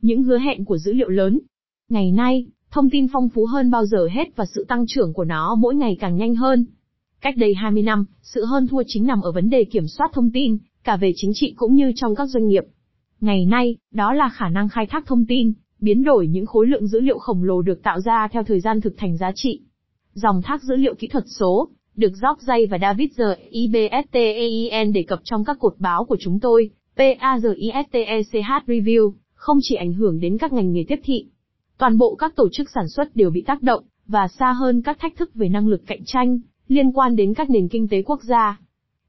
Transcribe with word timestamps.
những 0.00 0.22
hứa 0.22 0.38
hẹn 0.38 0.64
của 0.64 0.78
dữ 0.78 0.92
liệu 0.92 1.08
lớn. 1.08 1.38
Ngày 1.88 2.12
nay, 2.12 2.46
thông 2.70 2.90
tin 2.90 3.06
phong 3.12 3.28
phú 3.28 3.46
hơn 3.46 3.70
bao 3.70 3.86
giờ 3.86 4.08
hết 4.12 4.36
và 4.36 4.44
sự 4.54 4.64
tăng 4.68 4.84
trưởng 4.88 5.12
của 5.12 5.24
nó 5.24 5.54
mỗi 5.54 5.74
ngày 5.74 5.96
càng 6.00 6.16
nhanh 6.16 6.34
hơn. 6.34 6.66
Cách 7.20 7.34
đây 7.36 7.54
20 7.54 7.82
năm, 7.82 8.04
sự 8.22 8.44
hơn 8.44 8.66
thua 8.66 8.82
chính 8.86 9.06
nằm 9.06 9.20
ở 9.20 9.32
vấn 9.32 9.50
đề 9.50 9.64
kiểm 9.64 9.86
soát 9.86 10.10
thông 10.12 10.30
tin, 10.30 10.58
cả 10.84 10.96
về 10.96 11.12
chính 11.16 11.30
trị 11.34 11.54
cũng 11.56 11.74
như 11.74 11.92
trong 11.96 12.14
các 12.14 12.26
doanh 12.26 12.46
nghiệp. 12.46 12.64
Ngày 13.20 13.46
nay, 13.46 13.76
đó 13.92 14.12
là 14.12 14.28
khả 14.28 14.48
năng 14.48 14.68
khai 14.68 14.86
thác 14.86 15.06
thông 15.06 15.26
tin, 15.26 15.52
biến 15.80 16.04
đổi 16.04 16.26
những 16.28 16.46
khối 16.46 16.66
lượng 16.66 16.86
dữ 16.86 17.00
liệu 17.00 17.18
khổng 17.18 17.44
lồ 17.44 17.62
được 17.62 17.82
tạo 17.82 18.00
ra 18.00 18.28
theo 18.32 18.44
thời 18.44 18.60
gian 18.60 18.80
thực 18.80 18.94
thành 18.96 19.16
giá 19.16 19.32
trị. 19.34 19.60
Dòng 20.12 20.42
thác 20.42 20.62
dữ 20.62 20.76
liệu 20.76 20.94
kỹ 20.94 21.08
thuật 21.08 21.24
số, 21.38 21.68
được 21.96 22.12
Jock 22.12 22.36
Jay 22.46 22.66
và 22.70 22.78
David 22.78 23.10
Z. 23.20 23.34
IBSTEIN 23.50 24.92
đề 24.92 25.02
cập 25.02 25.20
trong 25.24 25.44
các 25.44 25.56
cột 25.60 25.74
báo 25.78 26.04
của 26.04 26.16
chúng 26.20 26.40
tôi, 26.40 26.70
PAGISTECH 26.96 28.66
Review, 28.66 29.12
không 29.38 29.58
chỉ 29.62 29.74
ảnh 29.74 29.92
hưởng 29.92 30.20
đến 30.20 30.38
các 30.38 30.52
ngành 30.52 30.72
nghề 30.72 30.84
tiếp 30.88 31.00
thị. 31.04 31.26
Toàn 31.78 31.98
bộ 31.98 32.14
các 32.14 32.36
tổ 32.36 32.48
chức 32.52 32.70
sản 32.74 32.88
xuất 32.88 33.16
đều 33.16 33.30
bị 33.30 33.42
tác 33.46 33.62
động, 33.62 33.84
và 34.06 34.28
xa 34.38 34.52
hơn 34.52 34.82
các 34.82 34.98
thách 35.00 35.16
thức 35.16 35.34
về 35.34 35.48
năng 35.48 35.68
lực 35.68 35.82
cạnh 35.86 36.04
tranh, 36.04 36.38
liên 36.68 36.92
quan 36.92 37.16
đến 37.16 37.34
các 37.34 37.50
nền 37.50 37.68
kinh 37.68 37.88
tế 37.88 38.02
quốc 38.02 38.22
gia. 38.22 38.60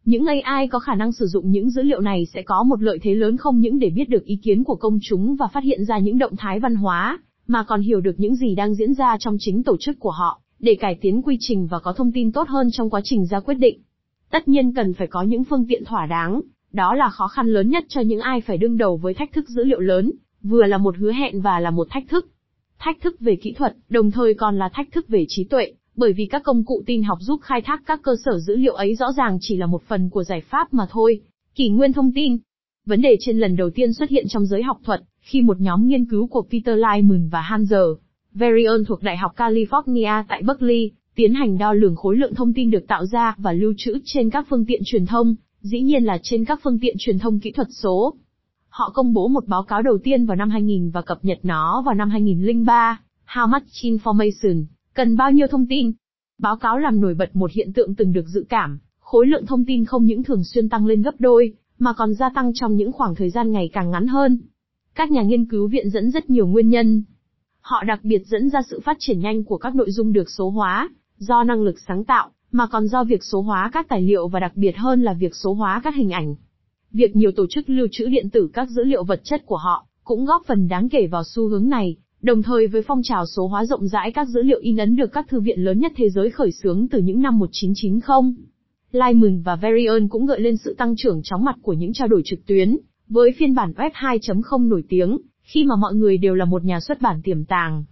Những 0.05 0.26
AI 0.44 0.68
có 0.68 0.80
khả 0.80 0.95
năng 0.95 1.12
sử 1.12 1.26
dụng 1.26 1.52
những 1.52 1.70
dữ 1.70 1.84
liệu 1.84 2.02
này 2.02 2.26
sẽ 2.34 2.41
có 2.41 2.63
một 2.63 2.81
lợi 2.81 2.99
thế 3.02 3.16
lớn 3.16 3.38
không 3.38 3.59
những 3.59 3.80
để 3.80 3.90
biết 3.90 4.09
được 4.09 4.26
ý 4.26 4.35
kiến 4.44 4.63
của 4.63 4.76
công 4.76 4.99
chúng 5.02 5.35
và 5.35 5.48
phát 5.54 5.63
hiện 5.63 5.85
ra 5.85 5.98
những 5.98 6.18
động 6.18 6.35
thái 6.38 6.59
văn 6.59 6.76
hóa, 6.76 7.20
mà 7.48 7.63
còn 7.63 7.82
hiểu 7.82 8.02
được 8.02 8.16
những 8.18 8.35
gì 8.35 8.55
đang 8.55 8.76
diễn 8.76 8.93
ra 8.93 9.18
trong 9.20 9.38
chính 9.40 9.63
tổ 9.63 9.77
chức 9.80 9.99
của 9.99 10.12
họ, 10.12 10.41
để 10.59 10.76
cải 10.76 10.98
tiến 11.02 11.21
quy 11.21 11.38
trình 11.40 11.68
và 11.68 11.80
có 11.80 11.93
thông 11.93 12.12
tin 12.12 12.32
tốt 12.32 12.48
hơn 12.48 12.68
trong 12.71 12.90
quá 12.90 13.02
trình 13.04 13.26
ra 13.26 13.40
quyết 13.40 13.55
định. 13.55 13.82
Tất 14.32 14.48
nhiên 14.48 14.73
cần 14.73 14.93
phải 14.93 15.07
có 15.07 15.21
những 15.21 15.43
phương 15.43 15.66
tiện 15.70 15.85
thỏa 15.85 16.05
đáng, 16.05 16.41
đó 16.72 16.96
là 16.96 17.09
khó 17.09 17.28
khăn 17.28 17.48
lớn 17.48 17.70
nhất 17.70 17.86
cho 17.88 18.02
những 18.02 18.20
ai 18.20 18.41
phải 18.41 18.58
đương 18.58 18.77
đầu 18.77 18.98
với 18.98 19.14
thách 19.14 19.34
thức 19.34 19.50
dữ 19.50 19.64
liệu 19.64 19.80
lớn, 19.80 20.12
vừa 20.44 20.64
là 20.64 20.77
một 20.77 20.98
hứa 20.98 21.12
hẹn 21.12 21.41
và 21.41 21.60
là 21.60 21.70
một 21.70 21.88
thách 21.90 22.08
thức. 22.10 22.27
Thách 22.80 23.02
thức 23.02 23.20
về 23.20 23.36
kỹ 23.36 23.54
thuật, 23.54 23.76
đồng 23.90 24.12
thời 24.12 24.34
còn 24.34 24.58
là 24.58 24.70
thách 24.74 24.91
thức 24.91 25.08
về 25.08 25.26
trí 25.27 25.43
tuệ, 25.43 25.74
bởi 25.96 26.13
vì 26.13 26.26
các 26.26 26.43
công 26.43 26.63
cụ 26.63 26.84
tin 26.85 27.04
học 27.04 27.18
giúp 27.21 27.40
khai 27.43 27.62
thác 27.62 27.82
các 27.85 27.99
cơ 28.04 28.16
sở 28.26 28.40
dữ 28.40 28.55
liệu 28.55 28.74
ấy 28.74 28.96
rõ 28.96 29.12
ràng 29.12 29.38
chỉ 29.41 29.58
là 29.58 29.66
một 29.66 29.84
phần 29.88 30.10
của 30.10 30.24
giải 30.24 30.41
pháp 30.41 30.74
mà 30.74 30.88
thôi. 30.90 31.21
Kỷ 31.55 31.70
nguyên 31.70 31.93
thông 31.93 32.12
tin. 32.16 32.38
Vấn 32.86 33.02
đề 33.02 33.18
trên 33.20 33.40
lần 33.40 33.55
đầu 33.55 33.70
tiên 33.70 33.93
xuất 33.93 34.10
hiện 34.10 34.26
trong 34.27 34.46
giới 34.46 34.63
học 34.63 34.77
thuật, 34.84 35.02
khi 35.21 35.41
một 35.41 35.60
nhóm 35.60 35.88
nghiên 35.88 36.05
cứu 36.05 36.27
của 36.27 36.46
Peter 36.52 36.77
Lyman 36.77 37.30
và 37.30 37.41
Hanser 37.41 37.88
Verion 38.34 38.86
thuộc 38.86 39.04
Đại 39.04 39.18
học 39.18 39.32
California 39.36 40.24
tại 40.27 40.41
Berkeley, 40.41 40.91
tiến 41.15 41.34
hành 41.34 41.58
đo 41.58 41.74
lường 41.74 41.96
khối 41.96 42.18
lượng 42.18 42.36
thông 42.36 42.54
tin 42.54 42.71
được 42.71 42.88
tạo 42.88 43.05
ra 43.05 43.36
và 43.38 43.54
lưu 43.54 43.74
trữ 43.77 43.99
trên 44.04 44.30
các 44.30 44.46
phương 44.49 44.65
tiện 44.65 44.82
truyền 44.86 45.05
thông, 45.05 45.36
dĩ 45.62 45.82
nhiên 45.82 46.04
là 46.04 46.20
trên 46.24 46.46
các 46.46 46.60
phương 46.63 46.79
tiện 46.79 46.96
truyền 46.99 47.20
thông 47.20 47.40
kỹ 47.40 47.52
thuật 47.52 47.68
số. 47.71 48.13
Họ 48.70 48.91
công 48.93 49.13
bố 49.13 49.27
một 49.27 49.48
báo 49.48 49.63
cáo 49.63 49.82
đầu 49.82 49.98
tiên 50.04 50.26
vào 50.26 50.35
năm 50.35 50.49
2000 50.49 50.91
và 50.91 51.02
cập 51.02 51.26
nhật 51.26 51.40
nó 51.43 51.84
vào 51.85 51.96
năm 51.96 52.10
2003, 52.10 53.02
How 53.27 53.48
much 53.48 53.68
information, 53.82 54.65
cần 54.93 55.18
bao 55.18 55.32
nhiêu 55.32 55.48
thông 55.48 55.65
tin. 55.68 55.91
Báo 56.37 56.57
cáo 56.57 56.77
làm 56.77 57.02
nổi 57.02 57.13
bật 57.13 57.35
một 57.35 57.52
hiện 57.52 57.74
tượng 57.74 57.96
từng 57.96 58.13
được 58.13 58.27
dự 58.27 58.46
cảm, 58.49 58.80
khối 58.99 59.27
lượng 59.27 59.46
thông 59.46 59.65
tin 59.65 59.85
không 59.85 60.05
những 60.05 60.24
thường 60.24 60.43
xuyên 60.43 60.70
tăng 60.70 60.85
lên 60.85 61.02
gấp 61.02 61.15
đôi, 61.20 61.54
mà 61.80 61.93
còn 61.93 62.13
gia 62.13 62.30
tăng 62.30 62.52
trong 62.54 62.76
những 62.76 62.91
khoảng 62.91 63.15
thời 63.15 63.30
gian 63.30 63.52
ngày 63.52 63.70
càng 63.74 63.91
ngắn 63.91 64.07
hơn. 64.07 64.40
Các 64.96 65.12
nhà 65.12 65.22
nghiên 65.22 65.46
cứu 65.46 65.68
viện 65.68 65.90
dẫn 65.90 66.12
rất 66.12 66.30
nhiều 66.30 66.47
nguyên 66.47 66.69
nhân, 66.69 67.03
Họ 67.62 67.84
đặc 67.84 68.00
biệt 68.03 68.22
dẫn 68.25 68.50
ra 68.50 68.62
sự 68.69 68.80
phát 68.80 68.97
triển 69.00 69.19
nhanh 69.19 69.44
của 69.44 69.57
các 69.57 69.75
nội 69.75 69.91
dung 69.91 70.13
được 70.13 70.30
số 70.30 70.50
hóa, 70.50 70.90
do 71.18 71.44
năng 71.44 71.62
lực 71.62 71.75
sáng 71.88 72.03
tạo, 72.03 72.30
mà 72.52 72.68
còn 72.68 72.88
do 72.88 73.03
việc 73.03 73.24
số 73.24 73.42
hóa 73.42 73.69
các 73.74 73.90
tài 73.90 74.02
liệu 74.02 74.28
và 74.28 74.40
đặc 74.40 74.52
biệt 74.56 74.78
hơn 74.78 75.02
là 75.02 75.14
việc 75.14 75.36
số 75.36 75.53
hóa 75.53 75.81
các 75.84 75.96
hình 75.96 76.09
ảnh. 76.09 76.36
Việc 76.92 77.16
nhiều 77.16 77.31
tổ 77.31 77.46
chức 77.50 77.69
lưu 77.69 77.88
trữ 77.92 78.06
điện 78.06 78.30
tử 78.30 78.50
các 78.53 78.69
dữ 78.69 78.84
liệu 78.84 79.03
vật 79.03 79.22
chất 79.24 79.46
của 79.46 79.58
họ, 79.58 79.86
cũng 80.03 80.25
góp 80.25 80.42
phần 80.46 80.68
đáng 80.68 80.90
kể 80.90 81.08
vào 81.08 81.24
xu 81.24 81.47
hướng 81.47 81.70
này, 81.70 81.96
đồng 82.22 82.44
thời 82.44 82.68
với 82.68 82.81
phong 82.81 83.02
trào 83.03 83.25
số 83.25 83.47
hóa 83.47 83.66
rộng 83.66 83.88
rãi 83.88 84.12
các 84.12 84.28
dữ 84.28 84.42
liệu 84.42 84.59
in 84.62 84.78
ấn 84.78 84.96
được 84.96 85.12
các 85.14 85.28
thư 85.30 85.40
viện 85.40 85.59
lớn 85.59 85.80
nhất 85.80 85.92
thế 85.96 86.09
giới 86.09 86.30
khởi 86.30 86.52
xướng 86.52 86.88
từ 86.88 87.00
những 87.02 87.22
năm 87.22 87.40
1990. 87.40 88.34
Lyman 88.92 89.42
và 89.42 89.56
Varian 89.56 90.08
cũng 90.08 90.26
gợi 90.26 90.40
lên 90.40 90.58
sự 90.58 90.76
tăng 90.78 90.96
trưởng 90.98 91.22
chóng 91.24 91.44
mặt 91.44 91.56
của 91.62 91.74
những 91.74 91.94
trao 91.94 92.08
đổi 92.08 92.22
trực 92.26 92.46
tuyến, 92.46 92.78
với 93.09 93.32
phiên 93.38 93.56
bản 93.56 93.72
web 93.72 93.92
2.0 93.92 94.68
nổi 94.68 94.84
tiếng, 94.90 95.18
khi 95.42 95.64
mà 95.64 95.76
mọi 95.76 95.96
người 95.96 96.18
đều 96.18 96.36
là 96.36 96.46
một 96.46 96.64
nhà 96.64 96.80
xuất 96.80 97.02
bản 97.02 97.22
tiềm 97.24 97.46
tàng. 97.46 97.84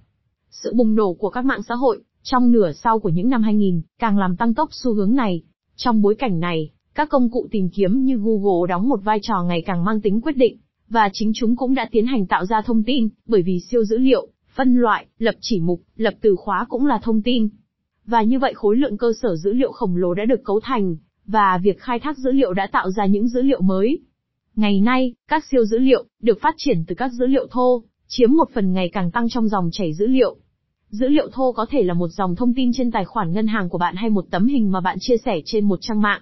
Sự 0.50 0.74
bùng 0.74 0.96
nổ 0.96 1.14
của 1.14 1.30
các 1.30 1.46
mạng 1.46 1.64
xã 1.68 1.76
hội, 1.76 2.00
trong 2.30 2.52
nửa 2.52 2.72
sau 2.72 3.00
của 3.00 3.10
những 3.10 3.30
năm 3.30 3.44
2000, 3.44 3.82
càng 4.00 4.18
làm 4.18 4.36
tăng 4.36 4.54
tốc 4.54 4.70
xu 4.72 4.94
hướng 4.94 5.16
này. 5.16 5.42
Trong 5.76 6.02
bối 6.02 6.16
cảnh 6.16 6.40
này, 6.40 6.70
các 6.96 7.10
công 7.10 7.30
cụ 7.32 7.48
tìm 7.52 7.70
kiếm 7.70 8.04
như 8.04 8.18
Google 8.18 8.68
đóng 8.70 8.90
một 8.90 9.00
vai 9.04 9.20
trò 9.22 9.44
ngày 9.44 9.64
càng 9.66 9.86
mang 9.86 10.02
tính 10.02 10.22
quyết 10.22 10.38
định, 10.38 10.58
và 10.90 11.10
chính 11.14 11.32
chúng 11.36 11.56
cũng 11.56 11.76
đã 11.76 11.90
tiến 11.92 12.06
hành 12.06 12.26
tạo 12.26 12.46
ra 12.46 12.62
thông 12.62 12.84
tin, 12.84 13.10
bởi 13.26 13.42
vì 13.42 13.60
siêu 13.60 13.84
dữ 13.84 13.98
liệu, 13.98 14.28
phân 14.56 14.76
loại, 14.76 15.06
lập 15.20 15.36
chỉ 15.42 15.60
mục, 15.60 15.82
lập 15.96 16.14
từ 16.22 16.36
khóa 16.36 16.66
cũng 16.70 16.86
là 16.86 17.00
thông 17.04 17.22
tin. 17.22 17.50
Và 18.06 18.22
như 18.22 18.40
vậy 18.40 18.54
khối 18.56 18.76
lượng 18.78 18.98
cơ 18.98 19.14
sở 19.22 19.36
dữ 19.36 19.54
liệu 19.54 19.72
khổng 19.72 19.96
lồ 19.96 20.14
đã 20.14 20.26
được 20.26 20.44
cấu 20.44 20.60
thành, 20.60 20.96
và 21.26 21.60
việc 21.64 21.80
khai 21.80 22.00
thác 22.00 22.18
dữ 22.18 22.32
liệu 22.32 22.54
đã 22.54 22.68
tạo 22.72 22.92
ra 22.92 23.06
những 23.06 23.28
dữ 23.28 23.42
liệu 23.42 23.62
mới. 23.62 24.00
Ngày 24.56 24.82
nay, 24.82 25.14
các 25.28 25.44
siêu 25.52 25.66
dữ 25.66 25.78
liệu, 25.78 26.06
được 26.22 26.42
phát 26.42 26.56
triển 26.58 26.84
từ 26.88 26.96
các 26.96 27.12
dữ 27.12 27.26
liệu 27.26 27.48
thô, 27.52 27.84
chiếm 28.08 28.32
một 28.32 28.50
phần 28.54 28.74
ngày 28.74 28.90
càng 28.90 29.12
tăng 29.12 29.30
trong 29.30 29.48
dòng 29.48 29.70
chảy 29.72 29.94
dữ 29.94 30.08
liệu. 30.08 30.38
Dữ 30.90 31.08
liệu 31.08 31.30
thô 31.34 31.52
có 31.52 31.66
thể 31.70 31.84
là 31.84 31.94
một 31.94 32.08
dòng 32.08 32.36
thông 32.36 32.54
tin 32.54 32.72
trên 32.74 32.92
tài 32.92 33.06
khoản 33.06 33.34
ngân 33.34 33.48
hàng 33.48 33.70
của 33.70 33.78
bạn 33.78 33.96
hay 33.96 34.10
một 34.10 34.26
tấm 34.32 34.48
hình 34.48 34.72
mà 34.72 34.82
bạn 34.82 34.98
chia 35.00 35.18
sẻ 35.26 35.42
trên 35.46 35.66
một 35.66 35.80
trang 35.82 36.02
mạng. 36.02 36.22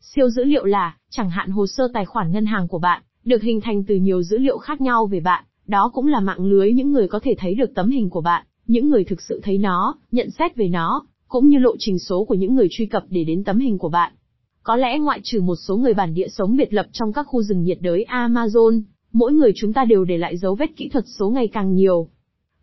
Siêu 0.00 0.30
dữ 0.30 0.44
liệu 0.44 0.64
là, 0.64 0.96
chẳng 1.10 1.30
hạn 1.30 1.50
hồ 1.50 1.66
sơ 1.66 1.88
tài 1.94 2.04
khoản 2.04 2.32
ngân 2.32 2.46
hàng 2.46 2.68
của 2.68 2.78
bạn, 2.78 3.02
được 3.24 3.42
hình 3.42 3.60
thành 3.60 3.84
từ 3.84 3.94
nhiều 3.94 4.22
dữ 4.22 4.38
liệu 4.38 4.58
khác 4.58 4.80
nhau 4.80 5.06
về 5.06 5.20
bạn, 5.20 5.44
đó 5.66 5.90
cũng 5.94 6.06
là 6.06 6.20
mạng 6.20 6.44
lưới 6.44 6.72
những 6.72 6.92
người 6.92 7.08
có 7.08 7.20
thể 7.22 7.34
thấy 7.38 7.54
được 7.54 7.74
tấm 7.74 7.90
hình 7.90 8.10
của 8.10 8.20
bạn, 8.20 8.46
những 8.66 8.90
người 8.90 9.04
thực 9.04 9.22
sự 9.22 9.40
thấy 9.44 9.58
nó, 9.58 9.94
nhận 10.12 10.30
xét 10.30 10.56
về 10.56 10.68
nó, 10.68 11.06
cũng 11.28 11.48
như 11.48 11.58
lộ 11.58 11.76
trình 11.78 11.98
số 11.98 12.24
của 12.24 12.34
những 12.34 12.54
người 12.54 12.68
truy 12.70 12.86
cập 12.86 13.04
để 13.08 13.24
đến 13.24 13.44
tấm 13.44 13.58
hình 13.58 13.78
của 13.78 13.88
bạn. 13.88 14.12
Có 14.62 14.76
lẽ 14.76 14.98
ngoại 14.98 15.20
trừ 15.22 15.40
một 15.40 15.56
số 15.56 15.76
người 15.76 15.94
bản 15.94 16.14
địa 16.14 16.28
sống 16.28 16.56
biệt 16.56 16.74
lập 16.74 16.86
trong 16.92 17.12
các 17.12 17.22
khu 17.22 17.42
rừng 17.42 17.62
nhiệt 17.62 17.78
đới 17.80 18.04
Amazon, 18.08 18.82
mỗi 19.12 19.32
người 19.32 19.52
chúng 19.56 19.72
ta 19.72 19.84
đều 19.84 20.04
để 20.04 20.18
lại 20.18 20.36
dấu 20.36 20.54
vết 20.54 20.76
kỹ 20.76 20.88
thuật 20.88 21.04
số 21.18 21.30
ngày 21.30 21.48
càng 21.48 21.74
nhiều. 21.74 22.08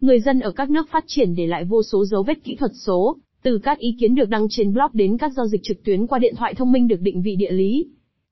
Người 0.02 0.20
dân 0.20 0.40
ở 0.40 0.52
các 0.52 0.70
nước 0.70 0.90
phát 0.92 1.04
triển 1.08 1.36
để 1.36 1.48
lại 1.48 1.66
vô 1.66 1.84
số 1.84 2.06
dấu 2.06 2.24
vết 2.24 2.44
kỹ 2.44 2.56
thuật 2.56 2.72
số, 2.86 3.18
từ 3.44 3.60
các 3.64 3.78
ý 3.78 3.96
kiến 4.00 4.16
được 4.16 4.30
đăng 4.30 4.48
trên 4.50 4.74
blog 4.74 4.90
đến 4.94 5.18
các 5.18 5.32
giao 5.34 5.48
dịch 5.48 5.62
trực 5.64 5.84
tuyến 5.84 6.08
qua 6.08 6.20
điện 6.20 6.34
thoại 6.38 6.54
thông 6.54 6.72
minh 6.72 6.88
được 6.88 7.02
định 7.02 7.22
vị 7.22 7.36
địa 7.36 7.52
lý. 7.52 7.86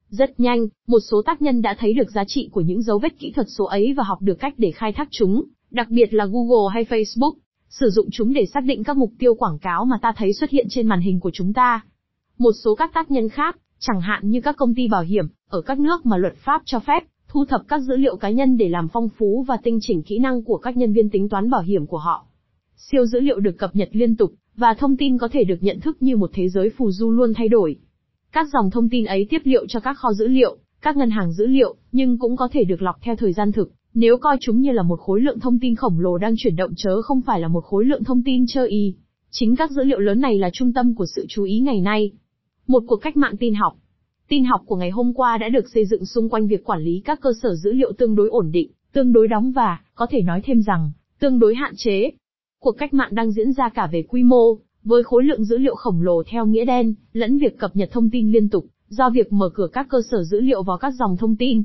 Rất 0.09 0.39
nhanh, 0.39 0.67
một 0.87 0.99
số 0.99 1.21
tác 1.21 1.41
nhân 1.41 1.61
đã 1.61 1.75
thấy 1.79 1.93
được 1.93 2.11
giá 2.11 2.23
trị 2.27 2.49
của 2.51 2.61
những 2.61 2.81
dấu 2.81 2.99
vết 2.99 3.19
kỹ 3.19 3.31
thuật 3.31 3.47
số 3.49 3.65
ấy 3.65 3.93
và 3.93 4.03
học 4.03 4.21
được 4.21 4.39
cách 4.39 4.53
để 4.57 4.71
khai 4.71 4.93
thác 4.93 5.07
chúng, 5.11 5.43
đặc 5.71 5.89
biệt 5.89 6.13
là 6.13 6.25
Google 6.25 6.73
hay 6.73 6.83
Facebook, 6.83 7.33
sử 7.69 7.89
dụng 7.89 8.07
chúng 8.11 8.33
để 8.33 8.45
xác 8.53 8.63
định 8.63 8.83
các 8.83 8.97
mục 8.97 9.11
tiêu 9.19 9.35
quảng 9.35 9.59
cáo 9.59 9.85
mà 9.85 9.97
ta 10.01 10.13
thấy 10.17 10.33
xuất 10.33 10.49
hiện 10.49 10.67
trên 10.69 10.87
màn 10.87 11.01
hình 11.01 11.19
của 11.19 11.31
chúng 11.33 11.53
ta. 11.53 11.81
Một 12.37 12.51
số 12.63 12.75
các 12.75 12.93
tác 12.93 13.11
nhân 13.11 13.29
khác, 13.29 13.57
chẳng 13.79 14.01
hạn 14.01 14.29
như 14.29 14.41
các 14.41 14.57
công 14.57 14.75
ty 14.75 14.87
bảo 14.87 15.03
hiểm, 15.03 15.25
ở 15.49 15.61
các 15.61 15.79
nước 15.79 16.05
mà 16.05 16.17
luật 16.17 16.35
pháp 16.35 16.61
cho 16.65 16.79
phép, 16.79 17.03
thu 17.27 17.45
thập 17.45 17.61
các 17.67 17.79
dữ 17.79 17.97
liệu 17.97 18.15
cá 18.15 18.29
nhân 18.29 18.57
để 18.57 18.69
làm 18.69 18.87
phong 18.87 19.09
phú 19.17 19.45
và 19.47 19.57
tinh 19.63 19.79
chỉnh 19.81 20.03
kỹ 20.03 20.19
năng 20.19 20.43
của 20.43 20.57
các 20.57 20.77
nhân 20.77 20.93
viên 20.93 21.09
tính 21.09 21.29
toán 21.29 21.49
bảo 21.49 21.61
hiểm 21.61 21.85
của 21.85 21.97
họ. 21.97 22.25
Siêu 22.75 23.05
dữ 23.05 23.19
liệu 23.19 23.39
được 23.39 23.57
cập 23.57 23.75
nhật 23.75 23.89
liên 23.91 24.15
tục, 24.15 24.33
và 24.55 24.73
thông 24.73 24.97
tin 24.97 25.17
có 25.17 25.27
thể 25.27 25.43
được 25.43 25.57
nhận 25.61 25.79
thức 25.79 25.97
như 25.99 26.17
một 26.17 26.29
thế 26.33 26.49
giới 26.49 26.69
phù 26.69 26.91
du 26.91 27.11
luôn 27.11 27.33
thay 27.33 27.47
đổi. 27.47 27.75
Các 28.31 28.47
dòng 28.53 28.69
thông 28.71 28.89
tin 28.89 29.05
ấy 29.05 29.27
tiếp 29.29 29.41
liệu 29.43 29.67
cho 29.67 29.79
các 29.79 29.97
kho 29.97 30.13
dữ 30.13 30.27
liệu, 30.27 30.57
các 30.81 30.97
ngân 30.97 31.09
hàng 31.09 31.33
dữ 31.33 31.45
liệu, 31.45 31.75
nhưng 31.91 32.17
cũng 32.17 32.35
có 32.35 32.47
thể 32.51 32.63
được 32.63 32.81
lọc 32.81 32.95
theo 33.01 33.15
thời 33.15 33.33
gian 33.33 33.51
thực, 33.51 33.71
nếu 33.93 34.17
coi 34.17 34.37
chúng 34.41 34.61
như 34.61 34.71
là 34.71 34.83
một 34.83 34.99
khối 34.99 35.21
lượng 35.21 35.39
thông 35.39 35.59
tin 35.59 35.75
khổng 35.75 35.99
lồ 35.99 36.17
đang 36.17 36.33
chuyển 36.37 36.55
động 36.55 36.71
chớ 36.77 37.01
không 37.01 37.21
phải 37.21 37.39
là 37.39 37.47
một 37.47 37.63
khối 37.63 37.85
lượng 37.85 38.03
thông 38.03 38.23
tin 38.23 38.45
chơi 38.47 38.69
y. 38.69 38.95
Chính 39.31 39.55
các 39.55 39.71
dữ 39.71 39.83
liệu 39.83 39.99
lớn 39.99 40.21
này 40.21 40.37
là 40.37 40.49
trung 40.53 40.73
tâm 40.73 40.95
của 40.95 41.05
sự 41.15 41.25
chú 41.29 41.43
ý 41.43 41.59
ngày 41.59 41.81
nay. 41.81 42.11
Một 42.67 42.83
cuộc 42.87 42.97
cách 42.97 43.17
mạng 43.17 43.37
tin 43.37 43.53
học. 43.53 43.77
Tin 44.27 44.45
học 44.45 44.61
của 44.65 44.75
ngày 44.75 44.89
hôm 44.89 45.13
qua 45.13 45.37
đã 45.37 45.49
được 45.49 45.69
xây 45.73 45.85
dựng 45.85 46.05
xung 46.05 46.29
quanh 46.29 46.47
việc 46.47 46.63
quản 46.63 46.81
lý 46.81 47.01
các 47.05 47.21
cơ 47.21 47.29
sở 47.41 47.55
dữ 47.55 47.71
liệu 47.71 47.91
tương 47.97 48.15
đối 48.15 48.29
ổn 48.29 48.51
định, 48.51 48.71
tương 48.93 49.13
đối 49.13 49.27
đóng 49.27 49.51
và, 49.51 49.79
có 49.95 50.07
thể 50.09 50.21
nói 50.21 50.41
thêm 50.45 50.61
rằng, 50.61 50.91
tương 51.19 51.39
đối 51.39 51.55
hạn 51.55 51.73
chế. 51.77 52.11
Cuộc 52.59 52.71
cách 52.71 52.93
mạng 52.93 53.15
đang 53.15 53.31
diễn 53.31 53.53
ra 53.53 53.69
cả 53.69 53.87
về 53.91 54.03
quy 54.03 54.23
mô, 54.23 54.57
với 54.83 55.03
khối 55.03 55.23
lượng 55.23 55.43
dữ 55.43 55.57
liệu 55.57 55.75
khổng 55.75 56.01
lồ 56.01 56.23
theo 56.23 56.45
nghĩa 56.45 56.65
đen, 56.65 56.93
lẫn 57.13 57.37
việc 57.37 57.57
cập 57.57 57.75
nhật 57.75 57.89
thông 57.91 58.09
tin 58.09 58.31
liên 58.31 58.49
tục, 58.49 58.65
do 58.87 59.09
việc 59.09 59.33
mở 59.33 59.49
cửa 59.53 59.67
các 59.73 59.87
cơ 59.89 60.01
sở 60.11 60.23
dữ 60.23 60.41
liệu 60.41 60.63
vào 60.63 60.77
các 60.77 60.93
dòng 60.99 61.17
thông 61.17 61.35
tin. 61.35 61.63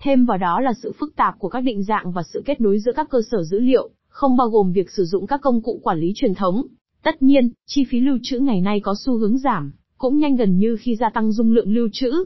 Thêm 0.00 0.24
vào 0.24 0.38
đó 0.38 0.60
là 0.60 0.72
sự 0.82 0.92
phức 0.98 1.16
tạp 1.16 1.38
của 1.38 1.48
các 1.48 1.60
định 1.60 1.82
dạng 1.82 2.12
và 2.12 2.22
sự 2.22 2.42
kết 2.44 2.60
nối 2.60 2.78
giữa 2.78 2.92
các 2.92 3.10
cơ 3.10 3.18
sở 3.30 3.42
dữ 3.42 3.58
liệu, 3.58 3.90
không 4.08 4.36
bao 4.36 4.48
gồm 4.48 4.72
việc 4.72 4.90
sử 4.90 5.04
dụng 5.04 5.26
các 5.26 5.40
công 5.40 5.62
cụ 5.62 5.80
quản 5.82 5.98
lý 5.98 6.12
truyền 6.14 6.34
thống. 6.34 6.66
Tất 7.02 7.22
nhiên, 7.22 7.50
chi 7.66 7.84
phí 7.90 8.00
lưu 8.00 8.18
trữ 8.22 8.38
ngày 8.38 8.60
nay 8.60 8.80
có 8.80 8.94
xu 9.04 9.16
hướng 9.16 9.38
giảm, 9.38 9.72
cũng 9.98 10.18
nhanh 10.18 10.36
gần 10.36 10.58
như 10.58 10.76
khi 10.80 10.96
gia 10.96 11.10
tăng 11.10 11.32
dung 11.32 11.52
lượng 11.52 11.74
lưu 11.74 11.88
trữ. 11.92 12.24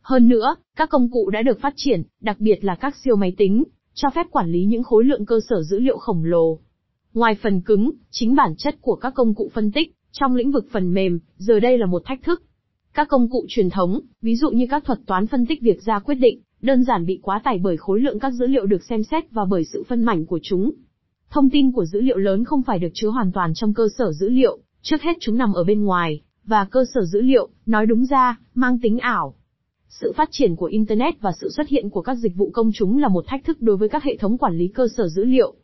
Hơn 0.00 0.28
nữa, 0.28 0.56
các 0.76 0.90
công 0.90 1.10
cụ 1.10 1.30
đã 1.30 1.42
được 1.42 1.60
phát 1.60 1.72
triển, 1.76 2.02
đặc 2.20 2.36
biệt 2.40 2.64
là 2.64 2.74
các 2.74 2.96
siêu 3.04 3.16
máy 3.16 3.34
tính, 3.36 3.64
cho 3.94 4.08
phép 4.14 4.26
quản 4.30 4.50
lý 4.52 4.64
những 4.64 4.82
khối 4.82 5.04
lượng 5.04 5.26
cơ 5.26 5.40
sở 5.48 5.62
dữ 5.62 5.78
liệu 5.78 5.98
khổng 5.98 6.24
lồ. 6.24 6.58
Ngoài 7.14 7.36
phần 7.42 7.60
cứng, 7.60 7.90
chính 8.10 8.34
bản 8.34 8.54
chất 8.58 8.76
của 8.80 8.96
các 8.96 9.14
công 9.14 9.34
cụ 9.34 9.50
phân 9.54 9.72
tích, 9.72 9.94
trong 10.12 10.34
lĩnh 10.34 10.50
vực 10.50 10.66
phần 10.72 10.94
mềm, 10.94 11.18
giờ 11.36 11.60
đây 11.60 11.78
là 11.78 11.86
một 11.86 12.02
thách 12.04 12.22
thức. 12.22 12.42
Các 12.94 13.08
công 13.08 13.30
cụ 13.30 13.44
truyền 13.48 13.70
thống, 13.70 14.00
ví 14.22 14.36
dụ 14.36 14.50
như 14.50 14.66
các 14.70 14.84
thuật 14.84 14.98
toán 15.06 15.26
phân 15.26 15.46
tích 15.46 15.62
việc 15.62 15.82
ra 15.82 15.98
quyết 15.98 16.14
định, 16.14 16.40
đơn 16.62 16.84
giản 16.84 17.06
bị 17.06 17.20
quá 17.22 17.40
tải 17.44 17.58
bởi 17.58 17.76
khối 17.76 18.00
lượng 18.00 18.18
các 18.18 18.30
dữ 18.30 18.46
liệu 18.46 18.66
được 18.66 18.82
xem 18.82 19.02
xét 19.02 19.30
và 19.30 19.44
bởi 19.44 19.64
sự 19.64 19.82
phân 19.88 20.04
mảnh 20.04 20.26
của 20.26 20.38
chúng. 20.42 20.72
Thông 21.30 21.50
tin 21.50 21.72
của 21.72 21.84
dữ 21.84 22.00
liệu 22.00 22.16
lớn 22.16 22.44
không 22.44 22.62
phải 22.62 22.78
được 22.78 22.88
chứa 22.94 23.08
hoàn 23.08 23.32
toàn 23.32 23.54
trong 23.54 23.74
cơ 23.74 23.88
sở 23.98 24.12
dữ 24.12 24.28
liệu, 24.28 24.58
trước 24.82 25.02
hết 25.02 25.16
chúng 25.20 25.36
nằm 25.36 25.52
ở 25.52 25.64
bên 25.64 25.84
ngoài, 25.84 26.20
và 26.46 26.64
cơ 26.64 26.84
sở 26.94 27.04
dữ 27.04 27.20
liệu, 27.20 27.48
nói 27.66 27.86
đúng 27.86 28.04
ra, 28.04 28.38
mang 28.54 28.78
tính 28.78 28.98
ảo. 28.98 29.34
Sự 29.88 30.12
phát 30.16 30.28
triển 30.32 30.56
của 30.56 30.66
Internet 30.66 31.20
và 31.20 31.32
sự 31.40 31.50
xuất 31.50 31.68
hiện 31.68 31.90
của 31.90 32.02
các 32.02 32.14
dịch 32.14 32.36
vụ 32.36 32.50
công 32.52 32.70
chúng 32.74 32.98
là 32.98 33.08
một 33.08 33.24
thách 33.26 33.44
thức 33.44 33.62
đối 33.62 33.76
với 33.76 33.88
các 33.88 34.02
hệ 34.02 34.16
thống 34.16 34.38
quản 34.38 34.58
lý 34.58 34.68
cơ 34.68 34.88
sở 34.96 35.08
dữ 35.08 35.24
liệu. 35.24 35.54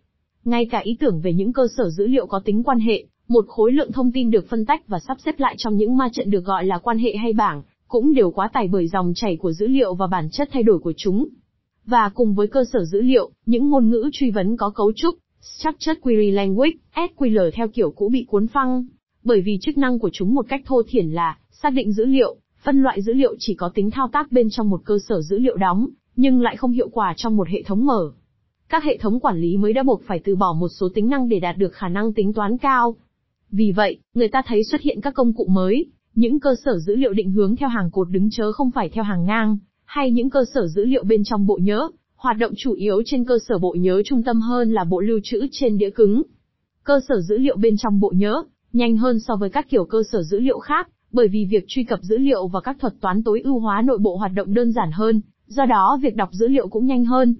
Ngay 0.44 0.66
cả 0.70 0.78
ý 0.78 0.96
tưởng 1.00 1.20
về 1.20 1.32
những 1.32 1.52
cơ 1.52 1.66
sở 1.76 1.90
dữ 1.90 2.06
liệu 2.06 2.26
có 2.26 2.40
tính 2.44 2.62
quan 2.62 2.80
hệ, 2.80 3.04
một 3.28 3.44
khối 3.48 3.72
lượng 3.72 3.92
thông 3.92 4.12
tin 4.12 4.30
được 4.30 4.48
phân 4.48 4.66
tách 4.66 4.88
và 4.88 4.98
sắp 4.98 5.16
xếp 5.24 5.40
lại 5.40 5.54
trong 5.58 5.76
những 5.76 5.96
ma 5.96 6.08
trận 6.12 6.30
được 6.30 6.44
gọi 6.44 6.64
là 6.64 6.78
quan 6.78 6.98
hệ 6.98 7.16
hay 7.16 7.32
bảng, 7.32 7.62
cũng 7.88 8.14
đều 8.14 8.30
quá 8.30 8.50
tải 8.52 8.68
bởi 8.68 8.88
dòng 8.88 9.12
chảy 9.16 9.36
của 9.36 9.52
dữ 9.52 9.66
liệu 9.66 9.94
và 9.94 10.06
bản 10.06 10.28
chất 10.32 10.48
thay 10.52 10.62
đổi 10.62 10.78
của 10.78 10.92
chúng. 10.96 11.28
Và 11.86 12.10
cùng 12.14 12.34
với 12.34 12.46
cơ 12.46 12.64
sở 12.72 12.84
dữ 12.84 13.00
liệu, 13.00 13.30
những 13.46 13.70
ngôn 13.70 13.90
ngữ 13.90 14.10
truy 14.12 14.30
vấn 14.30 14.56
có 14.56 14.70
cấu 14.70 14.92
trúc, 14.96 15.14
Structured 15.40 15.98
Query 16.00 16.30
Language, 16.30 16.72
SQL 16.94 17.50
theo 17.54 17.68
kiểu 17.68 17.90
cũ 17.90 18.08
bị 18.08 18.24
cuốn 18.28 18.46
phăng, 18.46 18.86
bởi 19.24 19.40
vì 19.40 19.58
chức 19.60 19.78
năng 19.78 19.98
của 19.98 20.10
chúng 20.12 20.34
một 20.34 20.46
cách 20.48 20.62
thô 20.66 20.82
thiển 20.88 21.10
là 21.10 21.38
xác 21.50 21.70
định 21.70 21.92
dữ 21.92 22.04
liệu, 22.04 22.36
phân 22.64 22.82
loại 22.82 23.02
dữ 23.02 23.12
liệu 23.12 23.34
chỉ 23.38 23.54
có 23.54 23.70
tính 23.74 23.90
thao 23.90 24.08
tác 24.12 24.32
bên 24.32 24.48
trong 24.50 24.70
một 24.70 24.80
cơ 24.84 24.98
sở 25.08 25.22
dữ 25.22 25.38
liệu 25.38 25.56
đóng, 25.56 25.88
nhưng 26.16 26.40
lại 26.40 26.56
không 26.56 26.72
hiệu 26.72 26.88
quả 26.88 27.14
trong 27.16 27.36
một 27.36 27.48
hệ 27.48 27.62
thống 27.62 27.86
mở. 27.86 28.12
Các 28.68 28.84
hệ 28.84 28.98
thống 28.98 29.20
quản 29.20 29.40
lý 29.40 29.56
mới 29.56 29.72
đã 29.72 29.82
buộc 29.82 30.02
phải 30.06 30.20
từ 30.24 30.36
bỏ 30.36 30.52
một 30.52 30.68
số 30.68 30.88
tính 30.94 31.08
năng 31.08 31.28
để 31.28 31.40
đạt 31.40 31.56
được 31.58 31.72
khả 31.72 31.88
năng 31.88 32.12
tính 32.12 32.32
toán 32.32 32.58
cao. 32.58 32.96
Vì 33.50 33.72
vậy, 33.72 33.98
người 34.14 34.28
ta 34.28 34.42
thấy 34.46 34.64
xuất 34.64 34.80
hiện 34.80 35.00
các 35.00 35.14
công 35.14 35.32
cụ 35.32 35.46
mới, 35.50 35.86
những 36.14 36.40
cơ 36.40 36.54
sở 36.64 36.78
dữ 36.78 36.96
liệu 36.96 37.12
định 37.12 37.30
hướng 37.30 37.56
theo 37.56 37.68
hàng 37.68 37.90
cột 37.90 38.10
đứng 38.10 38.28
chớ 38.30 38.52
không 38.52 38.70
phải 38.70 38.88
theo 38.88 39.04
hàng 39.04 39.24
ngang, 39.24 39.58
hay 39.84 40.10
những 40.10 40.30
cơ 40.30 40.44
sở 40.54 40.66
dữ 40.66 40.84
liệu 40.84 41.04
bên 41.04 41.24
trong 41.24 41.46
bộ 41.46 41.58
nhớ, 41.62 41.88
hoạt 42.16 42.38
động 42.38 42.52
chủ 42.56 42.72
yếu 42.72 43.02
trên 43.06 43.24
cơ 43.24 43.38
sở 43.48 43.58
bộ 43.58 43.74
nhớ 43.78 44.02
trung 44.04 44.22
tâm 44.22 44.40
hơn 44.40 44.72
là 44.72 44.84
bộ 44.84 45.00
lưu 45.00 45.20
trữ 45.22 45.46
trên 45.52 45.78
đĩa 45.78 45.90
cứng. 45.90 46.22
Cơ 46.84 47.00
sở 47.08 47.20
dữ 47.20 47.38
liệu 47.38 47.56
bên 47.56 47.76
trong 47.76 48.00
bộ 48.00 48.12
nhớ, 48.16 48.42
nhanh 48.72 48.96
hơn 48.96 49.20
so 49.20 49.36
với 49.36 49.50
các 49.50 49.68
kiểu 49.68 49.84
cơ 49.84 50.02
sở 50.12 50.22
dữ 50.22 50.40
liệu 50.40 50.58
khác, 50.58 50.88
bởi 51.12 51.28
vì 51.28 51.46
việc 51.50 51.64
truy 51.68 51.84
cập 51.84 52.02
dữ 52.02 52.18
liệu 52.18 52.46
và 52.46 52.60
các 52.60 52.76
thuật 52.80 52.94
toán 53.00 53.22
tối 53.22 53.40
ưu 53.40 53.58
hóa 53.58 53.82
nội 53.82 53.98
bộ 53.98 54.16
hoạt 54.16 54.32
động 54.34 54.54
đơn 54.54 54.72
giản 54.72 54.90
hơn, 54.92 55.20
do 55.46 55.64
đó 55.64 55.98
việc 56.02 56.16
đọc 56.16 56.28
dữ 56.32 56.48
liệu 56.48 56.68
cũng 56.68 56.86
nhanh 56.86 57.04
hơn. 57.04 57.34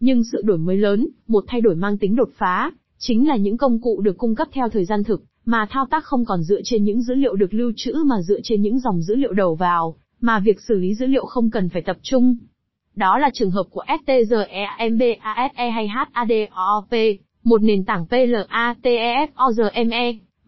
Nhưng 0.00 0.24
sự 0.24 0.42
đổi 0.44 0.58
mới 0.58 0.76
lớn, 0.76 1.08
một 1.28 1.44
thay 1.46 1.60
đổi 1.60 1.74
mang 1.74 1.98
tính 1.98 2.16
đột 2.16 2.30
phá, 2.36 2.70
chính 2.98 3.28
là 3.28 3.36
những 3.36 3.56
công 3.56 3.80
cụ 3.80 4.00
được 4.00 4.18
cung 4.18 4.34
cấp 4.34 4.48
theo 4.52 4.68
thời 4.68 4.84
gian 4.84 5.04
thực, 5.04 5.22
mà 5.44 5.66
thao 5.70 5.86
tác 5.90 6.04
không 6.04 6.24
còn 6.24 6.42
dựa 6.42 6.60
trên 6.64 6.84
những 6.84 7.02
dữ 7.02 7.14
liệu 7.14 7.36
được 7.36 7.54
lưu 7.54 7.72
trữ 7.76 7.92
mà 8.06 8.22
dựa 8.22 8.40
trên 8.42 8.62
những 8.62 8.78
dòng 8.78 9.02
dữ 9.02 9.14
liệu 9.14 9.32
đầu 9.32 9.54
vào, 9.54 9.94
mà 10.20 10.38
việc 10.38 10.60
xử 10.68 10.74
lý 10.74 10.94
dữ 10.94 11.06
liệu 11.06 11.24
không 11.24 11.50
cần 11.50 11.68
phải 11.68 11.82
tập 11.82 11.96
trung. 12.02 12.36
Đó 12.96 13.18
là 13.18 13.30
trường 13.34 13.50
hợp 13.50 13.64
của 13.70 13.84
STGEMBASE 14.02 15.70
hay 15.70 15.88
HADOP, 15.88 16.94
một 17.44 17.62
nền 17.62 17.84
tảng 17.84 18.06
PLATEFORME. 18.06 19.10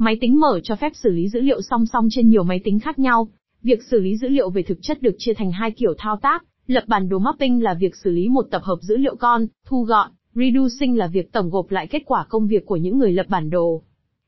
Máy 0.03 0.17
tính 0.21 0.41
mở 0.41 0.61
cho 0.63 0.77
phép 0.77 0.93
xử 0.95 1.11
lý 1.11 1.29
dữ 1.29 1.41
liệu 1.41 1.63
song 1.63 1.87
song 1.87 2.09
trên 2.11 2.29
nhiều 2.29 2.43
máy 2.43 2.61
tính 2.65 2.81
khác 2.81 2.99
nhau. 2.99 3.29
Việc 3.63 3.83
xử 3.91 4.01
lý 4.01 4.17
dữ 4.17 4.29
liệu 4.29 4.51
về 4.51 4.63
thực 4.63 4.79
chất 4.83 5.03
được 5.03 5.15
chia 5.19 5.35
thành 5.35 5.53
hai 5.53 5.71
kiểu 5.71 5.95
thao 5.99 6.17
tác. 6.23 6.45
Lập 6.67 6.85
bản 6.87 7.09
đồ 7.09 7.19
mapping 7.19 7.63
là 7.63 7.75
việc 7.75 7.97
xử 7.97 8.11
lý 8.11 8.29
một 8.29 8.47
tập 8.51 8.63
hợp 8.63 8.79
dữ 8.81 8.97
liệu 8.97 9.17
con, 9.17 9.47
thu 9.67 9.83
gọn. 9.83 10.11
Reducing 10.35 10.97
là 10.97 11.07
việc 11.07 11.33
tổng 11.33 11.51
gộp 11.51 11.71
lại 11.71 11.87
kết 11.87 12.03
quả 12.07 12.27
công 12.29 12.47
việc 12.47 12.67
của 12.67 12.77
những 12.77 12.99
người 12.99 13.13
lập 13.13 13.27
bản 13.29 13.51
đồ. 13.51 13.83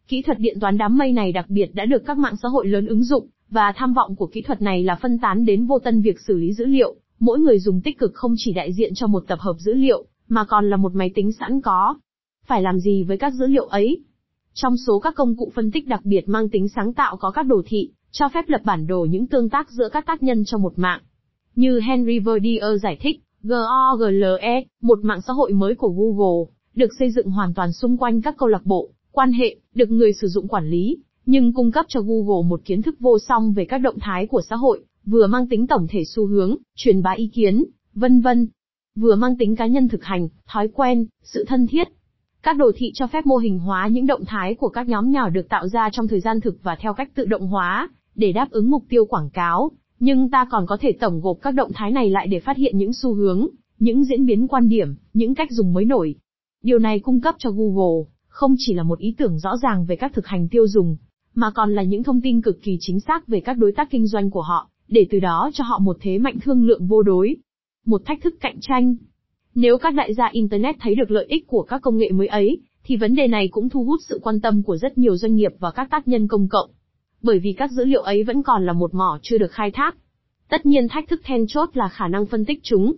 Kỹ 0.09 0.23
thuật 0.23 0.39
điện 0.39 0.61
toán 0.61 0.79
đám 0.79 0.99
mây 0.99 1.13
này 1.13 1.33
đặc 1.33 1.47
biệt 1.49 1.71
đã 1.75 1.85
được 1.85 2.03
các 2.07 2.19
mạng 2.19 2.37
xã 2.43 2.49
hội 2.49 2.67
lớn 2.67 2.87
ứng 2.87 3.05
dụng, 3.05 3.27
và 3.51 3.73
tham 3.77 3.95
vọng 3.95 4.17
của 4.17 4.27
kỹ 4.27 4.43
thuật 4.43 4.63
này 4.63 4.85
là 4.85 4.97
phân 5.03 5.19
tán 5.19 5.45
đến 5.45 5.67
vô 5.67 5.79
tân 5.79 6.01
việc 6.01 6.21
xử 6.21 6.37
lý 6.37 6.53
dữ 6.53 6.67
liệu. 6.67 6.95
Mỗi 7.19 7.39
người 7.39 7.59
dùng 7.59 7.81
tích 7.81 7.99
cực 7.99 8.15
không 8.15 8.35
chỉ 8.37 8.53
đại 8.53 8.73
diện 8.73 8.95
cho 8.95 9.07
một 9.07 9.25
tập 9.27 9.39
hợp 9.41 9.57
dữ 9.59 9.75
liệu, 9.75 10.05
mà 10.29 10.45
còn 10.45 10.71
là 10.71 10.77
một 10.77 10.95
máy 10.95 11.11
tính 11.15 11.33
sẵn 11.33 11.61
có. 11.61 11.95
Phải 12.47 12.63
làm 12.63 12.79
gì 12.79 13.05
với 13.05 13.17
các 13.19 13.33
dữ 13.35 13.47
liệu 13.47 13.65
ấy? 13.65 14.01
Trong 14.55 14.77
số 14.87 14.99
các 14.99 15.15
công 15.15 15.37
cụ 15.37 15.53
phân 15.55 15.71
tích 15.71 15.89
đặc 15.89 16.01
biệt 16.05 16.29
mang 16.29 16.49
tính 16.49 16.69
sáng 16.69 16.93
tạo 16.93 17.17
có 17.17 17.31
các 17.31 17.43
đồ 17.43 17.63
thị, 17.67 17.91
cho 18.11 18.29
phép 18.29 18.45
lập 18.49 18.61
bản 18.65 18.87
đồ 18.87 19.07
những 19.11 19.27
tương 19.27 19.49
tác 19.49 19.71
giữa 19.71 19.89
các 19.93 20.07
tác 20.07 20.23
nhân 20.23 20.45
trong 20.45 20.63
một 20.63 20.73
mạng. 20.77 21.01
Như 21.57 21.81
Henry 21.81 22.19
Verdier 22.19 22.83
giải 22.83 22.99
thích, 23.01 23.21
Google, 23.43 24.65
một 24.83 24.99
mạng 25.03 25.21
xã 25.27 25.33
hội 25.33 25.53
mới 25.53 25.75
của 25.75 25.89
Google, 25.89 26.53
được 26.75 26.91
xây 26.99 27.11
dựng 27.11 27.31
hoàn 27.31 27.55
toàn 27.55 27.73
xung 27.73 27.97
quanh 27.97 28.23
các 28.23 28.37
câu 28.39 28.49
lạc 28.49 28.67
bộ, 28.67 28.91
quan 29.13 29.33
hệ, 29.33 29.57
được 29.75 29.91
người 29.91 30.13
sử 30.13 30.29
dụng 30.29 30.49
quản 30.49 30.71
lý, 30.71 30.97
nhưng 31.27 31.53
cung 31.53 31.73
cấp 31.73 31.87
cho 31.89 32.01
Google 32.01 32.49
một 32.49 32.61
kiến 32.65 32.83
thức 32.83 32.95
vô 33.01 33.19
song 33.19 33.53
về 33.53 33.65
các 33.65 33.79
động 33.79 33.99
thái 34.01 34.27
của 34.27 34.43
xã 34.51 34.57
hội, 34.57 34.85
vừa 35.07 35.27
mang 35.27 35.49
tính 35.49 35.67
tổng 35.67 35.87
thể 35.91 36.05
xu 36.05 36.27
hướng, 36.27 36.57
truyền 36.77 37.03
bá 37.03 37.11
ý 37.11 37.31
kiến, 37.35 37.65
vân 37.95 38.21
vân, 38.21 38.49
vừa 38.97 39.15
mang 39.15 39.37
tính 39.39 39.57
cá 39.57 39.67
nhân 39.67 39.89
thực 39.89 40.05
hành, 40.05 40.29
thói 40.47 40.69
quen, 40.69 41.07
sự 41.23 41.45
thân 41.49 41.67
thiết, 41.67 41.89
các 42.45 42.57
đồ 42.57 42.73
thị 42.77 42.91
cho 42.95 43.07
phép 43.07 43.27
mô 43.27 43.37
hình 43.37 43.59
hóa 43.59 43.89
những 43.89 44.07
động 44.07 44.25
thái 44.25 44.55
của 44.55 44.69
các 44.69 44.89
nhóm 44.89 45.11
nhỏ 45.11 45.29
được 45.29 45.49
tạo 45.49 45.69
ra 45.69 45.91
trong 45.93 46.09
thời 46.09 46.21
gian 46.21 46.41
thực 46.41 46.63
và 46.63 46.77
theo 46.81 46.95
cách 46.95 47.15
tự 47.15 47.25
động 47.25 47.47
hóa, 47.47 47.89
để 48.15 48.33
đáp 48.33 48.51
ứng 48.51 48.71
mục 48.71 48.85
tiêu 48.89 49.05
quảng 49.05 49.31
cáo. 49.31 49.71
Nhưng 49.99 50.31
ta 50.31 50.47
còn 50.51 50.67
có 50.67 50.77
thể 50.81 50.93
tổng 50.93 51.21
gộp 51.21 51.39
các 51.43 51.51
động 51.55 51.71
thái 51.75 51.91
này 51.91 52.11
lại 52.11 52.27
để 52.27 52.41
phát 52.41 52.57
hiện 52.57 52.79
những 52.79 52.93
xu 52.93 53.15
hướng, 53.15 53.47
những 53.79 54.05
diễn 54.05 54.27
biến 54.27 54.49
quan 54.49 54.69
điểm, 54.69 54.95
những 55.15 55.35
cách 55.35 55.49
dùng 55.51 55.73
mới 55.73 55.85
nổi. 55.85 56.15
Điều 56.63 56.79
này 56.79 57.01
cung 57.01 57.21
cấp 57.21 57.35
cho 57.39 57.51
Google, 57.51 58.05
không 58.29 58.55
chỉ 58.59 58.75
là 58.75 58.83
một 58.83 58.99
ý 58.99 59.15
tưởng 59.19 59.39
rõ 59.39 59.57
ràng 59.57 59.87
về 59.87 59.97
các 59.97 60.13
thực 60.15 60.27
hành 60.27 60.49
tiêu 60.49 60.67
dùng, 60.69 60.97
mà 61.35 61.51
còn 61.51 61.75
là 61.75 61.83
những 61.83 62.03
thông 62.03 62.21
tin 62.21 62.43
cực 62.43 62.63
kỳ 62.63 62.77
chính 62.81 63.01
xác 63.01 63.29
về 63.29 63.41
các 63.41 63.59
đối 63.59 63.73
tác 63.73 63.91
kinh 63.91 64.07
doanh 64.07 64.31
của 64.31 64.43
họ, 64.43 64.69
để 64.89 65.07
từ 65.11 65.21
đó 65.21 65.51
cho 65.55 65.65
họ 65.65 65.79
một 65.79 65.97
thế 66.01 66.19
mạnh 66.19 66.39
thương 66.45 66.67
lượng 66.67 66.87
vô 66.87 67.03
đối. 67.03 67.37
Một 67.87 68.03
thách 68.05 68.23
thức 68.23 68.35
cạnh 68.41 68.57
tranh, 68.61 68.97
nếu 69.55 69.79
các 69.79 69.95
đại 69.95 70.15
gia 70.15 70.29
Internet 70.33 70.77
thấy 70.81 70.95
được 70.95 71.11
lợi 71.11 71.27
ích 71.29 71.47
của 71.47 71.63
các 71.63 71.83
công 71.83 71.97
nghệ 71.97 72.11
mới 72.11 72.27
ấy, 72.27 72.61
thì 72.85 72.97
vấn 72.97 73.15
đề 73.15 73.27
này 73.27 73.49
cũng 73.49 73.69
thu 73.69 73.85
hút 73.85 74.01
sự 74.09 74.21
quan 74.23 74.41
tâm 74.41 74.63
của 74.63 74.77
rất 74.77 74.99
nhiều 74.99 75.17
doanh 75.17 75.35
nghiệp 75.35 75.53
và 75.59 75.71
các 75.71 75.91
tác 75.91 76.09
nhân 76.09 76.29
công 76.29 76.49
cộng. 76.49 76.71
Bởi 77.23 77.39
vì 77.39 77.53
các 77.53 77.71
dữ 77.71 77.85
liệu 77.85 78.03
ấy 78.03 78.25
vẫn 78.25 78.43
còn 78.43 78.67
là 78.67 78.73
một 78.73 78.95
mỏ 78.95 79.19
chưa 79.23 79.39
được 79.39 79.53
khai 79.53 79.71
thác. 79.71 79.97
Tất 80.49 80.67
nhiên 80.67 80.89
thách 80.89 81.09
thức 81.09 81.21
then 81.25 81.47
chốt 81.49 81.69
là 81.73 81.89
khả 81.89 82.09
năng 82.09 82.27
phân 82.27 82.45
tích 82.45 82.61
chúng. 82.63 82.93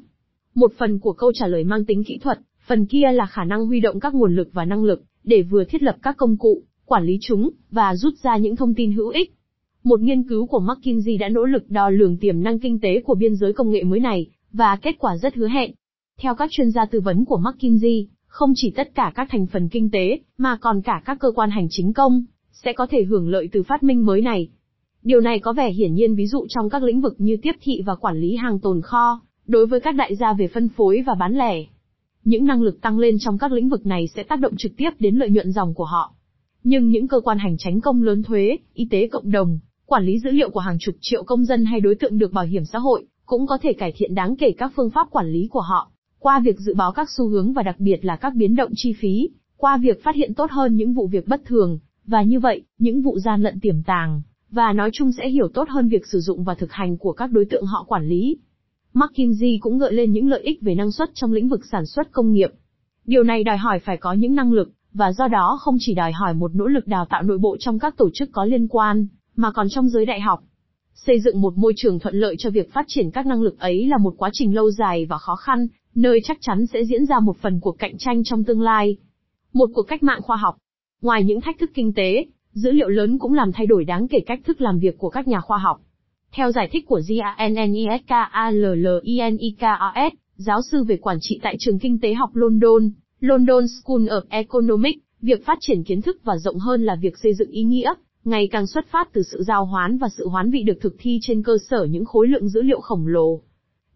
Một 0.55 0.73
phần 0.79 0.99
của 0.99 1.13
câu 1.13 1.33
trả 1.33 1.47
lời 1.47 1.65
mang 1.65 1.85
tính 1.85 2.05
kỹ 2.05 2.19
thuật, 2.19 2.39
phần 2.67 2.87
kia 2.87 3.13
là 3.13 3.27
khả 3.27 3.45
năng 3.45 3.67
huy 3.67 3.81
động 3.81 4.01
các 4.01 4.15
nguồn 4.15 4.37
lực 4.37 4.49
và 4.53 4.65
năng 4.65 4.85
lực, 4.85 5.03
để 5.25 5.43
vừa 5.43 5.65
thiết 5.65 5.83
lập 5.83 5.97
các 6.03 6.17
công 6.17 6.37
cụ, 6.37 6.63
quản 6.85 7.05
lý 7.05 7.19
chúng, 7.21 7.51
và 7.71 7.97
rút 7.97 8.15
ra 8.23 8.37
những 8.37 8.57
thông 8.57 8.75
tin 8.75 8.93
hữu 8.93 9.09
ích. 9.09 9.35
Một 9.85 10.01
nghiên 10.01 10.23
cứu 10.23 10.47
của 10.47 10.61
McKinsey 10.61 11.17
đã 11.17 11.29
nỗ 11.29 11.45
lực 11.45 11.71
đo 11.71 11.91
lường 11.91 12.17
tiềm 12.17 12.43
năng 12.43 12.59
kinh 12.59 12.81
tế 12.81 13.01
của 13.01 13.15
biên 13.15 13.35
giới 13.35 13.53
công 13.53 13.71
nghệ 13.71 13.85
mới 13.85 14.01
này, 14.01 14.27
và 14.53 14.77
kết 14.77 14.95
quả 14.99 15.17
rất 15.17 15.35
hứa 15.35 15.49
hẹn. 15.49 15.73
Theo 16.23 16.35
các 16.35 16.51
chuyên 16.51 16.71
gia 16.71 16.85
tư 16.85 17.01
vấn 17.01 17.25
của 17.25 17.39
McKinsey, 17.39 18.09
không 18.27 18.53
chỉ 18.55 18.71
tất 18.77 18.95
cả 18.95 19.13
các 19.15 19.29
thành 19.31 19.47
phần 19.47 19.69
kinh 19.69 19.91
tế, 19.91 20.19
mà 20.39 20.57
còn 20.61 20.83
cả 20.83 21.03
các 21.05 21.19
cơ 21.21 21.31
quan 21.35 21.51
hành 21.51 21.67
chính 21.71 21.93
công, 21.93 22.25
sẽ 22.53 22.73
có 22.73 22.87
thể 22.91 23.05
hưởng 23.05 23.29
lợi 23.29 23.49
từ 23.53 23.63
phát 23.63 23.83
minh 23.83 24.07
mới 24.07 24.21
này. 24.21 24.49
Điều 25.03 25.21
này 25.21 25.39
có 25.39 25.53
vẻ 25.53 25.73
hiển 25.73 25.95
nhiên 25.95 26.15
ví 26.15 26.27
dụ 26.27 26.47
trong 26.49 26.69
các 26.69 26.83
lĩnh 26.83 27.01
vực 27.01 27.15
như 27.19 27.37
tiếp 27.43 27.53
thị 27.61 27.83
và 27.87 27.95
quản 27.95 28.17
lý 28.17 28.37
hàng 28.37 28.59
tồn 28.61 28.83
kho, 28.83 29.21
đối 29.47 29.67
với 29.67 29.81
các 29.81 29.95
đại 29.95 30.17
gia 30.17 30.33
về 30.33 30.49
phân 30.49 30.69
phối 30.69 31.03
và 31.07 31.15
bán 31.15 31.35
lẻ. 31.35 31.65
Những 32.25 32.45
năng 32.45 32.63
lực 32.63 32.81
tăng 32.81 32.99
lên 32.99 33.17
trong 33.21 33.39
các 33.39 33.53
lĩnh 33.53 33.69
vực 33.69 33.87
này 33.87 34.09
sẽ 34.15 34.23
tác 34.23 34.41
động 34.41 34.53
trực 34.59 34.73
tiếp 34.77 34.91
đến 34.99 35.17
lợi 35.17 35.31
nhuận 35.31 35.53
dòng 35.53 35.75
của 35.75 35.85
họ. 35.85 36.15
Nhưng 36.65 36.91
những 36.91 37.09
cơ 37.09 37.21
quan 37.21 37.39
hành 37.39 37.57
tránh 37.59 37.81
công 37.81 38.03
lớn 38.03 38.23
thuế, 38.23 38.57
y 38.75 38.89
tế 38.91 39.09
cộng 39.09 39.31
đồng, 39.31 39.59
quản 39.87 40.05
lý 40.05 40.19
dữ 40.19 40.31
liệu 40.31 40.51
của 40.51 40.61
hàng 40.61 40.79
chục 40.81 40.95
triệu 41.01 41.23
công 41.25 41.45
dân 41.45 41.65
hay 41.65 41.81
đối 41.81 41.95
tượng 41.95 42.19
được 42.19 42.33
bảo 42.33 42.45
hiểm 42.45 42.65
xã 42.65 42.79
hội, 42.79 43.07
cũng 43.27 43.47
có 43.47 43.59
thể 43.63 43.73
cải 43.73 43.93
thiện 43.97 44.15
đáng 44.15 44.37
kể 44.37 44.53
các 44.59 44.73
phương 44.77 44.91
pháp 44.91 45.11
quản 45.11 45.27
lý 45.27 45.49
của 45.51 45.61
họ. 45.61 45.91
Qua 46.19 46.41
việc 46.41 46.59
dự 46.59 46.75
báo 46.75 46.93
các 46.93 47.11
xu 47.11 47.29
hướng 47.29 47.53
và 47.53 47.63
đặc 47.63 47.77
biệt 47.79 48.05
là 48.05 48.17
các 48.17 48.35
biến 48.35 48.57
động 48.57 48.71
chi 48.75 48.93
phí, 48.93 49.29
qua 49.57 49.77
việc 49.77 50.03
phát 50.03 50.15
hiện 50.15 50.35
tốt 50.35 50.51
hơn 50.51 50.77
những 50.77 50.95
vụ 50.95 51.07
việc 51.07 51.29
bất 51.29 51.45
thường, 51.45 51.79
và 52.07 52.23
như 52.23 52.41
vậy, 52.41 52.63
những 52.79 53.03
vụ 53.03 53.19
gian 53.19 53.43
lận 53.43 53.61
tiềm 53.61 53.83
tàng, 53.83 54.23
và 54.51 54.73
nói 54.73 54.91
chung 54.93 55.13
sẽ 55.13 55.29
hiểu 55.29 55.49
tốt 55.55 55.69
hơn 55.69 55.89
việc 55.89 56.07
sử 56.07 56.21
dụng 56.21 56.45
và 56.45 56.55
thực 56.55 56.73
hành 56.73 56.97
của 56.97 57.13
các 57.13 57.33
đối 57.33 57.45
tượng 57.45 57.67
họ 57.67 57.85
quản 57.89 58.09
lý. 58.09 58.37
McKinsey 58.95 59.59
cũng 59.61 59.79
gợi 59.79 59.93
lên 59.93 60.13
những 60.13 60.29
lợi 60.29 60.43
ích 60.43 60.63
về 60.63 60.75
năng 60.75 60.93
suất 60.93 61.11
trong 61.15 61.33
lĩnh 61.33 61.49
vực 61.49 61.61
sản 61.73 61.87
xuất 61.87 62.13
công 62.13 62.33
nghiệp. 62.33 62.51
Điều 63.05 63.23
này 63.23 63.45
đòi 63.45 63.57
hỏi 63.57 63.79
phải 63.79 63.97
có 63.97 64.13
những 64.13 64.35
năng 64.35 64.53
lực, 64.53 64.71
và 64.93 65.13
do 65.13 65.29
đó 65.29 65.59
không 65.61 65.77
chỉ 65.79 65.95
đòi 65.95 66.13
hỏi 66.13 66.35
một 66.35 66.55
nỗ 66.55 66.67
lực 66.67 66.87
đào 66.87 67.07
tạo 67.11 67.23
nội 67.23 67.39
bộ 67.39 67.57
trong 67.61 67.79
các 67.79 67.97
tổ 67.97 68.11
chức 68.15 68.29
có 68.33 68.45
liên 68.45 68.69
quan, 68.69 69.07
mà 69.37 69.51
còn 69.51 69.69
trong 69.69 69.89
giới 69.89 70.07
đại 70.07 70.21
học. 70.21 70.43
Xây 70.95 71.21
dựng 71.21 71.41
một 71.41 71.59
môi 71.59 71.73
trường 71.77 71.99
thuận 71.99 72.15
lợi 72.15 72.35
cho 72.39 72.51
việc 72.51 72.73
phát 72.73 72.85
triển 72.89 73.11
các 73.11 73.27
năng 73.27 73.43
lực 73.43 73.59
ấy 73.59 73.87
là 73.87 73.99
một 73.99 74.15
quá 74.17 74.31
trình 74.33 74.55
lâu 74.55 74.71
dài 74.71 75.07
và 75.07 75.19
khó 75.19 75.37
khăn, 75.37 75.67
nơi 75.97 76.21
chắc 76.25 76.39
chắn 76.41 76.67
sẽ 76.67 76.85
diễn 76.85 77.07
ra 77.07 77.21
một 77.21 77.37
phần 77.37 77.61
cuộc 77.61 77.79
cạnh 77.79 77.99
tranh 77.99 78.25
trong 78.25 78.45
tương 78.45 78.61
lai. 78.61 78.97
Một 79.53 79.71
cuộc 79.75 79.83
cách 79.83 80.03
mạng 80.03 80.23
khoa 80.23 80.37
học. 80.37 80.57
Ngoài 81.03 81.25
những 81.25 81.41
thách 81.41 81.59
thức 81.59 81.71
kinh 81.75 81.93
tế, 81.93 82.27
dữ 82.53 82.71
liệu 82.71 82.89
lớn 82.89 83.19
cũng 83.19 83.35
làm 83.35 83.53
thay 83.53 83.67
đổi 83.67 83.85
đáng 83.85 84.09
kể 84.09 84.19
cách 84.27 84.41
thức 84.45 84.61
làm 84.61 84.79
việc 84.79 84.99
của 84.99 85.11
các 85.11 85.29
nhà 85.29 85.41
khoa 85.41 85.59
học. 85.59 85.81
Theo 86.33 86.53
giải 86.53 86.69
thích 86.73 86.87
của 86.87 87.01
Giannikas, 87.01 88.03
giáo 90.37 90.63
sư 90.63 90.85
về 90.85 90.97
quản 90.97 91.19
trị 91.21 91.41
tại 91.43 91.57
trường 91.59 91.79
kinh 91.79 92.01
tế 92.01 92.15
học 92.15 92.31
London, 92.35 92.91
London 93.21 93.65
School 93.69 94.01
of 94.01 94.23
Economics, 94.29 95.01
việc 95.23 95.47
phát 95.47 95.59
triển 95.61 95.85
kiến 95.85 96.03
thức 96.03 96.21
và 96.25 96.37
rộng 96.37 96.59
hơn 96.59 96.85
là 96.85 96.97
việc 97.01 97.19
xây 97.23 97.35
dựng 97.35 97.51
ý 97.51 97.63
nghĩa, 97.63 97.95
ngày 98.25 98.49
càng 98.53 98.67
xuất 98.67 98.87
phát 98.87 99.13
từ 99.13 99.23
sự 99.23 99.43
giao 99.43 99.65
hoán 99.65 99.99
và 99.99 100.09
sự 100.19 100.29
hoán 100.29 100.51
vị 100.51 100.63
được 100.63 100.79
thực 100.81 100.95
thi 100.99 101.19
trên 101.23 101.43
cơ 101.43 101.59
sở 101.71 101.85
những 101.85 102.05
khối 102.05 102.29
lượng 102.29 102.49
dữ 102.49 102.63
liệu 102.63 102.81
khổng 102.81 103.07
lồ. 103.07 103.41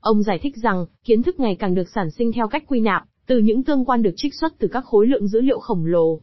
Ông 0.00 0.22
giải 0.22 0.38
thích 0.42 0.56
rằng, 0.62 0.86
kiến 1.04 1.22
thức 1.22 1.40
ngày 1.40 1.56
càng 1.56 1.74
được 1.74 1.88
sản 1.94 2.10
sinh 2.10 2.32
theo 2.32 2.48
cách 2.48 2.64
quy 2.66 2.80
nạp, 2.80 3.02
từ 3.26 3.38
những 3.38 3.62
tương 3.62 3.84
quan 3.84 4.02
được 4.02 4.14
trích 4.16 4.34
xuất 4.34 4.58
từ 4.58 4.68
các 4.68 4.84
khối 4.84 5.06
lượng 5.06 5.28
dữ 5.28 5.40
liệu 5.40 5.58
khổng 5.58 5.86
lồ. 5.86 6.20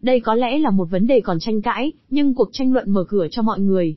Đây 0.00 0.20
có 0.20 0.34
lẽ 0.34 0.58
là 0.58 0.70
một 0.70 0.84
vấn 0.90 1.06
đề 1.06 1.20
còn 1.20 1.38
tranh 1.40 1.62
cãi, 1.62 1.92
nhưng 2.10 2.34
cuộc 2.34 2.48
tranh 2.52 2.72
luận 2.72 2.90
mở 2.90 3.04
cửa 3.08 3.26
cho 3.30 3.42
mọi 3.42 3.60
người, 3.60 3.96